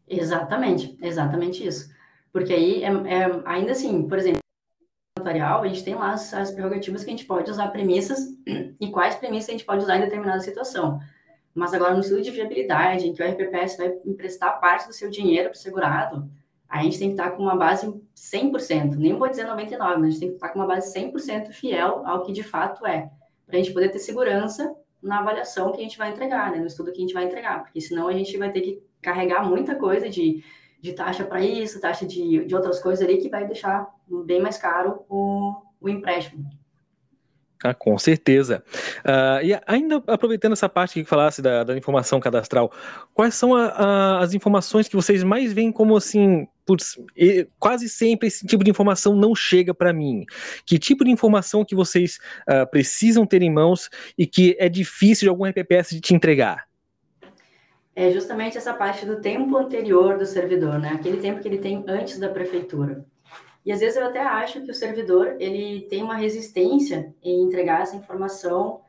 [0.07, 1.89] Exatamente, exatamente isso.
[2.31, 4.41] Porque aí, é, é, ainda assim, por exemplo,
[5.19, 8.19] notarial, a gente tem lá as, as prerrogativas que a gente pode usar premissas
[8.79, 11.01] e quais premissas a gente pode usar em determinada situação.
[11.57, 15.09] Mas agora, no estudo de viabilidade, em que o RPPS vai emprestar parte do seu
[15.09, 16.31] dinheiro para o segurado,
[16.69, 20.11] a gente tem que estar com uma base 100%, nem vou dizer 99%, mas a
[20.11, 23.11] gente tem que estar com uma base 100% fiel ao que de fato é,
[23.47, 26.67] para a gente poder ter segurança na avaliação que a gente vai entregar, né, no
[26.67, 29.75] estudo que a gente vai entregar, porque senão a gente vai ter que carregar muita
[29.77, 30.45] coisa de,
[30.79, 33.89] de taxa para isso, taxa de, de outras coisas ali, que vai deixar
[34.27, 36.45] bem mais caro o, o empréstimo.
[37.65, 38.63] Ah, com certeza.
[38.99, 42.71] Uh, e ainda aproveitando essa parte que falasse da, da informação cadastral,
[43.15, 46.99] quais são a, a, as informações que vocês mais veem como assim putz,
[47.59, 50.25] quase sempre esse tipo de informação não chega para mim.
[50.67, 53.89] Que tipo de informação que vocês uh, precisam ter em mãos
[54.19, 56.67] e que é difícil de algum RPPS de te entregar?
[57.95, 60.91] É justamente essa parte do tempo anterior do servidor, né?
[60.91, 63.07] Aquele tempo que ele tem antes da prefeitura.
[63.67, 67.83] E às vezes eu até acho que o servidor ele tem uma resistência em entregar
[67.83, 68.81] essa informação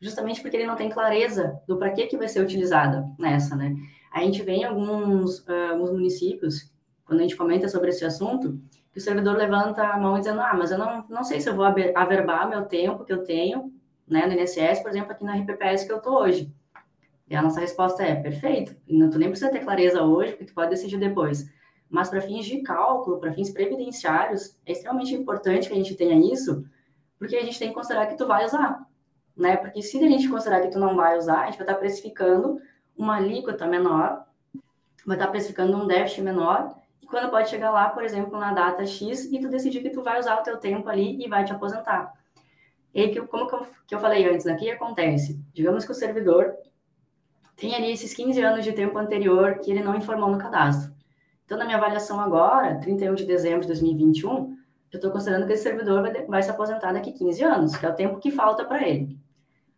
[0.00, 3.76] justamente porque ele não tem clareza do para que que vai ser utilizada nessa, né?
[4.12, 6.72] A gente vê em alguns, uh, alguns municípios,
[7.04, 8.60] quando a gente comenta sobre esse assunto,
[8.92, 11.54] que o servidor levanta a mão dizendo, ah, mas eu não, não sei se eu
[11.54, 13.72] vou averbar meu tempo que eu tenho,
[14.06, 16.52] né, no INSS, por exemplo, aqui na RPPS que eu tô hoje.
[17.28, 20.54] E a nossa resposta é, perfeito, não, tu nem precisa ter clareza hoje, porque tu
[20.54, 21.48] pode decidir depois.
[21.88, 26.32] Mas para fins de cálculo, para fins previdenciários, é extremamente importante que a gente tenha
[26.32, 26.64] isso,
[27.18, 28.86] porque a gente tem que considerar que tu vai usar,
[29.36, 29.56] né?
[29.56, 32.60] Porque se a gente considerar que tu não vai usar, a gente vai estar precificando
[32.96, 34.24] uma alíquota menor,
[35.06, 38.86] vai estar precificando um déficit menor, e quando pode chegar lá, por exemplo, na data
[38.86, 41.52] X, e tu decidir que tu vai usar o teu tempo ali e vai te
[41.52, 42.14] aposentar.
[42.94, 44.54] E aí, como que eu, que eu falei antes, né?
[44.54, 45.40] O que acontece?
[45.52, 46.54] Digamos que o servidor
[47.56, 50.93] tem ali esses 15 anos de tempo anterior que ele não informou no cadastro.
[51.44, 54.56] Então, na minha avaliação agora, 31 de dezembro de 2021,
[54.92, 57.88] eu estou considerando que esse servidor vai, vai se aposentar daqui 15 anos, que é
[57.88, 59.18] o tempo que falta para ele.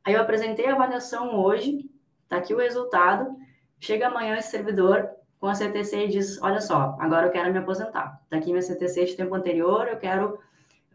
[0.05, 1.91] Aí eu apresentei a avaliação hoje,
[2.23, 3.37] está aqui o resultado,
[3.81, 7.59] chega amanhã esse servidor com a CTC e diz, olha só, agora eu quero me
[7.59, 8.21] aposentar.
[8.25, 10.35] Está aqui minha CTC de tempo anterior, eu quero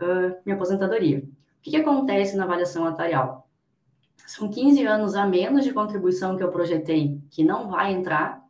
[0.02, 1.20] uh, minha aposentadoria.
[1.20, 3.48] O que, que acontece na avaliação atuarial?
[4.26, 8.41] São 15 anos a menos de contribuição que eu projetei que não vai entrar,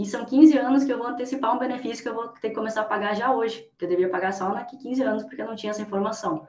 [0.00, 2.54] e são 15 anos que eu vou antecipar um benefício que eu vou ter que
[2.54, 5.46] começar a pagar já hoje, que eu devia pagar só daqui 15 anos, porque eu
[5.46, 6.48] não tinha essa informação.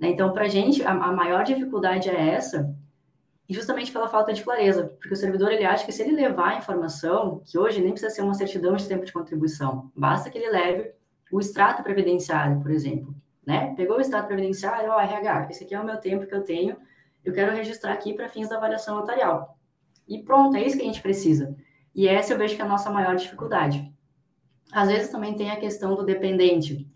[0.00, 0.08] Né?
[0.08, 2.74] Então, para a gente, a maior dificuldade é essa,
[3.46, 6.54] e justamente pela falta de clareza, porque o servidor ele acha que se ele levar
[6.54, 10.38] a informação, que hoje nem precisa ser uma certidão de tempo de contribuição, basta que
[10.38, 10.90] ele leve
[11.30, 13.14] o extrato previdenciário, por exemplo,
[13.46, 13.74] né?
[13.74, 16.74] Pegou o extrato previdenciário, ó, RH, esse aqui é o meu tempo que eu tenho,
[17.22, 19.58] eu quero registrar aqui para fins da avaliação notarial.
[20.08, 21.54] E pronto, é isso que a gente precisa.
[21.94, 23.92] E essa eu vejo que é a nossa maior dificuldade.
[24.72, 26.86] Às vezes também tem a questão do dependente,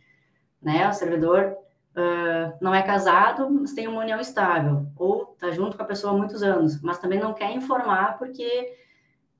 [0.60, 0.88] né?
[0.88, 1.56] O servidor
[1.96, 6.12] uh, não é casado, mas tem uma união estável, ou está junto com a pessoa
[6.12, 8.76] há muitos anos, mas também não quer informar porque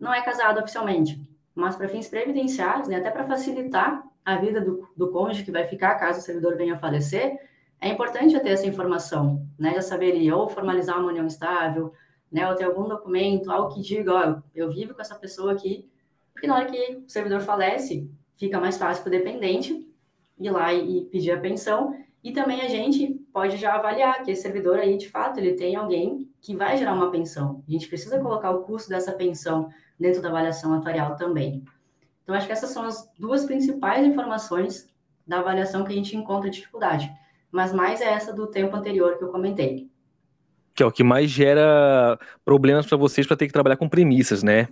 [0.01, 1.21] não é casado oficialmente.
[1.55, 5.67] Mas para fins previdenciários, né, até para facilitar a vida do, do cônjuge que vai
[5.67, 7.38] ficar caso o servidor venha a falecer,
[7.81, 9.75] é importante ter essa informação, né?
[9.75, 11.93] Já saber ali, ou formalizar uma união estável,
[12.33, 12.49] né?
[12.49, 15.88] Ou ter algum documento, algo que diga, ó, eu vivo com essa pessoa aqui,
[16.33, 19.87] porque na hora que o servidor falece, fica mais fácil para o dependente
[20.38, 24.31] ir lá e, e pedir a pensão, e também a gente pode já avaliar que
[24.31, 27.62] esse servidor aí, de fato, ele tem alguém que vai gerar uma pensão.
[27.68, 29.68] A gente precisa colocar o custo dessa pensão
[29.99, 31.64] dentro da avaliação atuarial também.
[32.23, 34.88] Então, acho que essas são as duas principais informações
[35.27, 37.12] da avaliação que a gente encontra dificuldade
[37.53, 39.91] mas mais é essa do tempo anterior que eu comentei.
[40.75, 44.43] Que é o que mais gera problemas para vocês para ter que trabalhar com premissas,
[44.43, 44.69] né?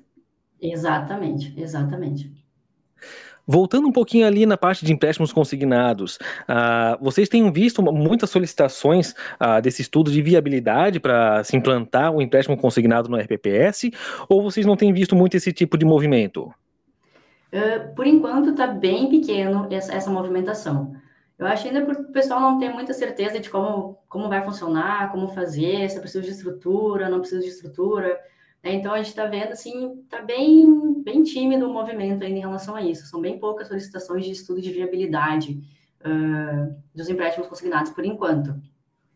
[0.61, 2.31] Exatamente, exatamente.
[3.47, 9.11] Voltando um pouquinho ali na parte de empréstimos consignados, uh, vocês têm visto muitas solicitações
[9.11, 13.91] uh, desse estudo de viabilidade para se implantar o um empréstimo consignado no RPPS,
[14.29, 16.53] ou vocês não têm visto muito esse tipo de movimento?
[17.53, 20.95] Uh, por enquanto está bem pequeno essa, essa movimentação.
[21.41, 25.11] Eu acho ainda porque o pessoal não tem muita certeza de como, como vai funcionar,
[25.11, 28.21] como fazer, se precisa de estrutura, não precisa de estrutura.
[28.63, 28.75] Né?
[28.75, 32.77] Então, a gente está vendo, assim, está bem, bem tímido o movimento ainda em relação
[32.77, 33.07] a isso.
[33.07, 35.63] São bem poucas solicitações de estudo de viabilidade
[36.03, 38.55] uh, dos empréstimos consignados por enquanto.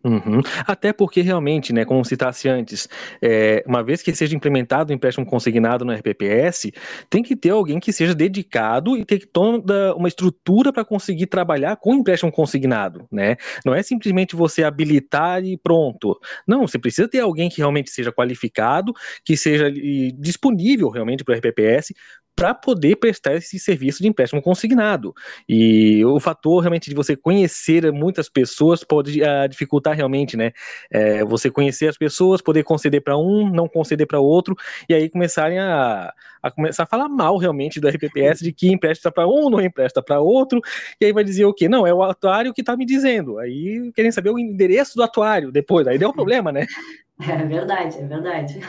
[0.04, 0.42] Uhum.
[0.66, 2.86] Até porque realmente, né, como citasse antes,
[3.22, 6.70] é, uma vez que seja implementado o empréstimo consignado no RPPS,
[7.08, 11.76] tem que ter alguém que seja dedicado e ter toda uma estrutura para conseguir trabalhar
[11.76, 13.36] com empréstimo consignado, né?
[13.64, 16.18] Não é simplesmente você habilitar e pronto.
[16.46, 18.92] Não, você precisa ter alguém que realmente seja qualificado,
[19.24, 19.70] que seja
[20.18, 21.94] disponível realmente para o RPPS
[22.36, 25.14] para poder prestar esse serviço de empréstimo consignado.
[25.48, 30.52] E o fator realmente de você conhecer muitas pessoas pode uh, dificultar realmente, né?
[30.90, 34.56] É, você conhecer as pessoas, poder conceder para um, não conceder para outro,
[34.88, 39.10] e aí começarem a, a começar a falar mal realmente do RPPS de que empresta
[39.12, 40.60] para um, não empresta para outro,
[41.00, 41.68] e aí vai dizer o quê?
[41.68, 43.38] Não, é o atuário que está me dizendo.
[43.38, 46.66] Aí querem saber o endereço do atuário depois, aí deu um problema, né?
[47.20, 48.60] É verdade, é verdade.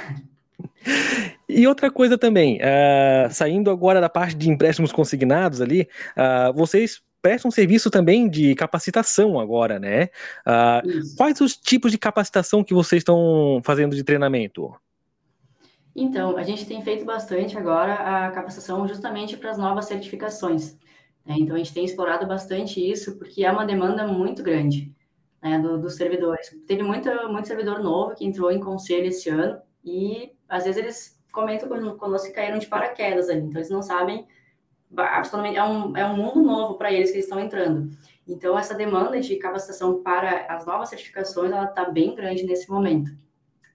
[1.48, 5.88] E outra coisa também, uh, saindo agora da parte de empréstimos consignados ali,
[6.18, 10.10] uh, vocês prestam serviço também de capacitação agora, né?
[10.46, 14.76] Uh, quais os tipos de capacitação que vocês estão fazendo de treinamento?
[15.96, 20.78] Então, a gente tem feito bastante agora a capacitação justamente para as novas certificações.
[21.26, 21.36] Né?
[21.40, 24.94] Então, a gente tem explorado bastante isso, porque é uma demanda muito grande
[25.42, 26.56] né, do, dos servidores.
[26.68, 31.24] Teve muito, muito servidor novo que entrou em conselho esse ano, e às vezes eles
[31.32, 34.28] comentam conosco que caíram de paraquedas ali, então eles não sabem
[34.98, 37.90] absolutamente, é um, é um mundo novo para eles que eles estão entrando.
[38.28, 43.12] Então, essa demanda de capacitação para as novas certificações, ela está bem grande nesse momento.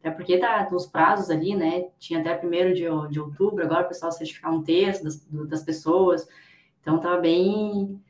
[0.00, 1.88] Até porque tá nos prazos ali, né?
[1.98, 6.26] Tinha até primeiro de, de outubro, agora o pessoal certificar um terço das, das pessoas.
[6.80, 8.00] Então, tá bem,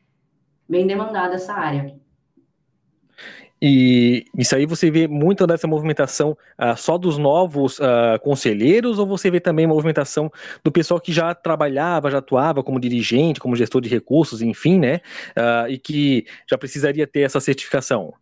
[0.68, 1.99] bem demandada essa área.
[3.62, 9.06] E isso aí você vê muito dessa movimentação uh, só dos novos uh, conselheiros ou
[9.06, 10.32] você vê também movimentação
[10.64, 15.00] do pessoal que já trabalhava, já atuava como dirigente, como gestor de recursos, enfim, né?
[15.36, 18.14] Uh, e que já precisaria ter essa certificação?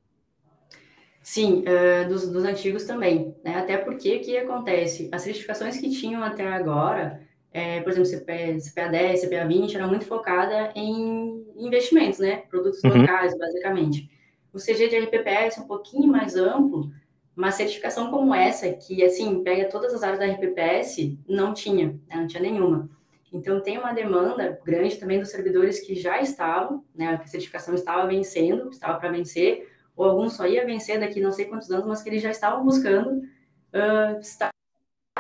[1.23, 1.63] Sim,
[2.09, 3.57] dos, dos, antigos também, né?
[3.57, 5.11] Até porque o que acontece?
[5.13, 7.21] As certificações que tinham até agora,
[7.53, 12.45] é, por exemplo, CPA, CPA 10, CPA 20, era muito focada em investimentos, né?
[12.49, 13.03] Produtos uhum.
[13.03, 14.09] locais, basicamente.
[14.53, 16.91] O CG de RPPS é um pouquinho mais amplo,
[17.37, 22.17] uma certificação como essa, que assim pega todas as áreas da RPPS, não tinha, né?
[22.17, 22.91] não tinha nenhuma.
[23.33, 28.07] Então tem uma demanda grande também dos servidores que já estavam, né, a certificação estava
[28.07, 32.03] vencendo, estava para vencer, ou alguns só ia vencer daqui não sei quantos anos, mas
[32.03, 34.51] que eles já estavam buscando uh, estar,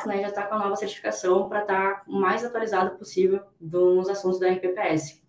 [0.06, 4.08] né, já está com a nova certificação para estar tá o mais atualizado possível nos
[4.08, 5.22] assuntos da RPPS.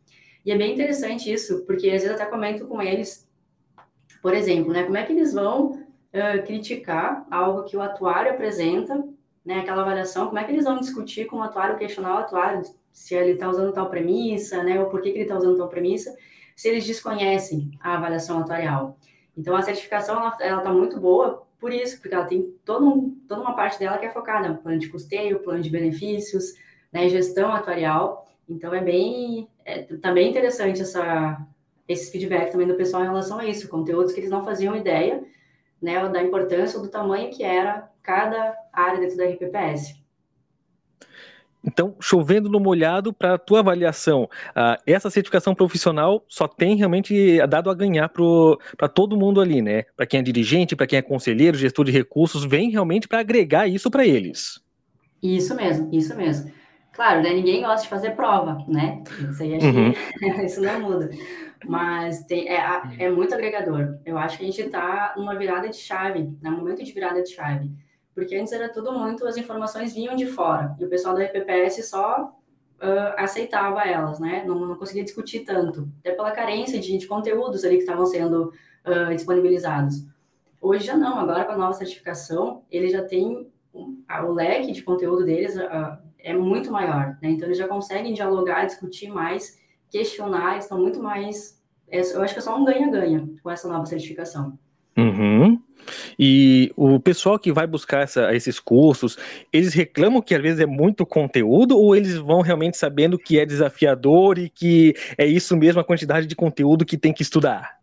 [0.46, 3.29] E é bem interessante isso, porque às vezes até comento com eles
[4.22, 9.04] por exemplo, né, como é que eles vão uh, criticar algo que o atuário apresenta,
[9.46, 12.62] né, aquela avaliação, como é que eles vão discutir com o atuário, questionar o atuário,
[12.92, 15.70] se ele está usando tal premissa, né, ou por que, que ele está usando tal
[15.70, 16.16] premissa,
[16.56, 18.98] se eles desconhecem a avaliação atuarial.
[19.38, 23.42] Então, a certificação, ela está muito boa por isso, porque ela tem todo um, toda
[23.42, 26.54] uma parte dela que é focada no plano de custeio, plano de benefícios,
[26.92, 28.28] né, gestão atuarial.
[28.48, 31.40] Então, é bem, é, bem interessante essa,
[31.90, 35.24] esse feedback também do pessoal em relação a isso, conteúdos que eles não faziam ideia,
[35.82, 39.98] né, da importância ou do tamanho que era cada área dentro da RPPS.
[41.66, 47.46] Então, chovendo no molhado, para a tua avaliação, uh, essa certificação profissional só tem realmente
[47.48, 48.10] dado a ganhar
[48.78, 49.84] para todo mundo ali, né?
[49.98, 53.68] Para quem é dirigente, para quem é conselheiro, gestor de recursos, vem realmente para agregar
[53.68, 54.62] isso para eles.
[55.22, 56.50] Isso mesmo, isso mesmo.
[56.94, 59.04] Claro, né, ninguém gosta de fazer prova, né?
[59.30, 59.94] Isso aí uhum.
[60.46, 61.10] isso não muda.
[61.66, 63.98] Mas tem, é, é muito agregador.
[64.06, 67.30] Eu acho que a gente está numa virada de chave, num momento de virada de
[67.30, 67.72] chave.
[68.16, 70.76] Porque antes era tudo muito, as informações vinham de fora.
[70.80, 72.34] E o pessoal da RPPS só
[72.82, 74.44] uh, aceitava elas, né?
[74.46, 75.90] Não, não conseguia discutir tanto.
[76.00, 78.54] Até pela carência de, de conteúdos ali que estavam sendo
[78.86, 80.06] uh, disponibilizados.
[80.62, 85.24] Hoje já não, agora com a nova certificação, ele já tem o leque de conteúdo
[85.24, 87.30] deles uh, é muito maior, né?
[87.30, 89.59] Então eles já conseguem dialogar, discutir mais
[89.90, 91.60] questionar, estão muito mais.
[91.90, 94.58] É, eu acho que é só um ganha-ganha com essa nova certificação.
[94.98, 95.62] Uhum.
[96.18, 99.18] E o pessoal que vai buscar essa, esses cursos,
[99.52, 103.46] eles reclamam que às vezes é muito conteúdo ou eles vão realmente sabendo que é
[103.46, 107.80] desafiador e que é isso mesmo a quantidade de conteúdo que tem que estudar?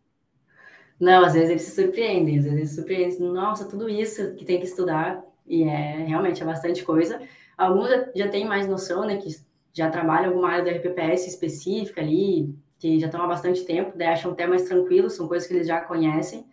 [1.01, 4.45] Não, às vezes eles se surpreendem, às vezes eles se surpreendem, nossa, tudo isso que
[4.45, 7.21] tem que estudar, e é realmente é bastante coisa.
[7.57, 9.29] Alguns já, já têm mais noção, né, que
[9.77, 14.09] já trabalham alguma área da RPPS específica ali, que já estão há bastante tempo, daí
[14.09, 16.47] acham até mais tranquilo, são coisas que eles já conhecem,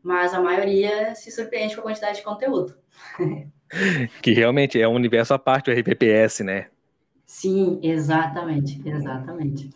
[0.00, 2.76] mas a maioria se surpreende com a quantidade de conteúdo.
[4.22, 6.68] que realmente é um universo à parte do RPPS, né?
[7.26, 9.70] Sim, exatamente, exatamente.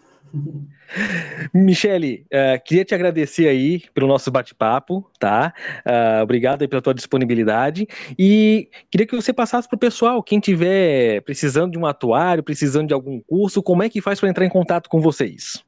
[1.52, 5.52] Michele, uh, queria te agradecer aí pelo nosso bate-papo, tá?
[5.86, 7.86] Uh, obrigado aí pela tua disponibilidade
[8.18, 12.88] e queria que você passasse para o pessoal, quem tiver precisando de um atuário, precisando
[12.88, 15.64] de algum curso, como é que faz para entrar em contato com vocês?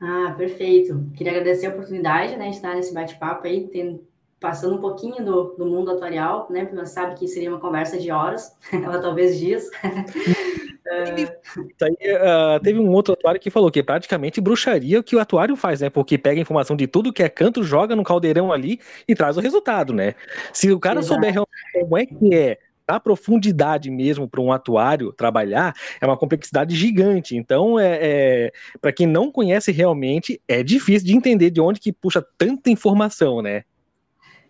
[0.00, 1.10] Ah, perfeito.
[1.14, 4.02] Queria agradecer a oportunidade, né, de estar nesse bate-papo aí, tendo,
[4.40, 7.98] passando um pouquinho do, do mundo atuarial, né, porque você sabe que seria uma conversa
[7.98, 9.68] de horas, ela talvez dias.
[10.90, 15.14] Isso aí, uh, teve um outro atuário que falou que é praticamente bruxaria o que
[15.14, 15.88] o atuário faz, né?
[15.88, 19.40] Porque pega informação de tudo que é canto, joga no caldeirão ali e traz o
[19.40, 20.14] resultado, né?
[20.52, 21.14] Se o cara Exato.
[21.14, 21.34] souber
[21.72, 27.36] como é que é a profundidade mesmo para um atuário trabalhar é uma complexidade gigante.
[27.36, 31.92] Então, é, é para quem não conhece realmente, é difícil de entender de onde que
[31.92, 33.62] puxa tanta informação, né?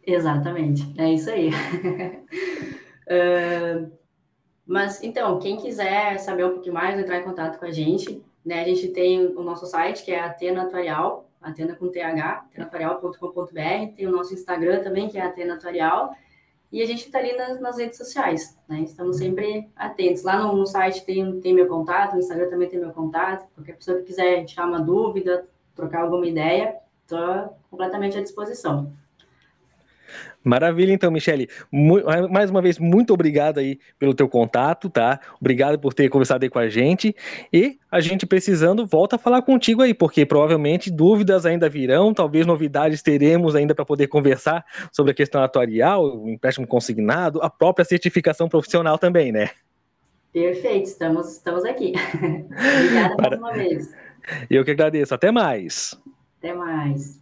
[0.07, 1.51] Exatamente, é isso aí.
[3.07, 3.91] uh,
[4.67, 8.63] Mas, então, quem quiser saber um pouquinho mais, entrar em contato com a gente, né?
[8.63, 14.07] A gente tem o nosso site, que é Atena Atuarial, Atena com TH, atenatorial.com.br, tem
[14.07, 16.15] o nosso Instagram também, que é Atena Atuarial,
[16.73, 18.83] E a gente está ali nas, nas, redes sociais, né?
[18.83, 20.23] Estamos sempre atentos.
[20.23, 23.49] Lá no, no, site tem, tem meu contato, no Instagram também tem meu contato.
[23.55, 28.93] Qualquer pessoa que quiser tirar uma dúvida, trocar alguma ideia, estou completamente à disposição.
[30.43, 31.49] Maravilha, então, Michele.
[32.31, 35.21] Mais uma vez, muito obrigado aí pelo teu contato, tá?
[35.41, 37.15] Obrigado por ter conversado aí com a gente.
[37.53, 42.47] E a gente precisando, volta a falar contigo aí, porque provavelmente dúvidas ainda virão, talvez
[42.47, 47.85] novidades teremos ainda para poder conversar sobre a questão atuarial, o empréstimo consignado, a própria
[47.85, 49.51] certificação profissional também, né?
[50.33, 51.93] Perfeito, estamos, estamos aqui.
[52.15, 53.95] Obrigada mais uma vez.
[54.49, 55.15] Eu que agradeço.
[55.15, 55.99] Até mais.
[56.39, 57.21] Até mais.